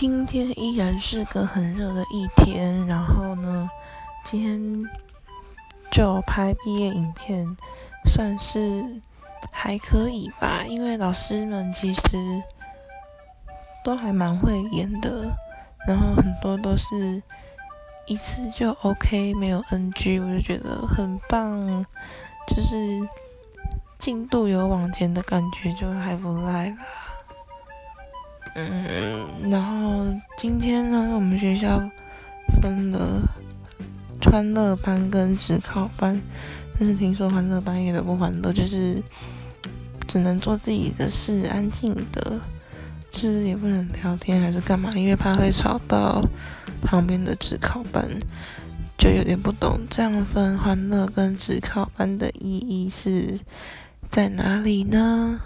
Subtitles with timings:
[0.00, 3.68] 今天依然是个很热的一天，然后呢，
[4.24, 4.90] 今天
[5.90, 7.46] 就拍毕业影片，
[8.06, 8.82] 算是
[9.52, 10.64] 还可以吧。
[10.66, 12.00] 因为老师们其实
[13.84, 15.36] 都还蛮会演的，
[15.86, 17.22] 然后很多都是
[18.06, 21.60] 一次就 OK，没有 NG，我就觉得很棒，
[22.48, 23.06] 就是
[23.98, 26.76] 进度有往前的感觉，就还不赖啦。
[28.54, 30.06] 嗯，然后
[30.36, 31.80] 今天呢，我们学校
[32.60, 33.22] 分了
[34.22, 36.20] 欢乐班跟职考班，
[36.78, 39.02] 但是听说欢乐班也都不欢乐，就是
[40.06, 42.40] 只能做自己的事，安静的，
[43.12, 46.20] 是也不能聊天还是干嘛，因为怕会吵到
[46.82, 48.08] 旁边的职考班，
[48.98, 53.38] 就有点不懂这样分欢乐跟职考班的意义是
[54.10, 55.40] 在哪里呢？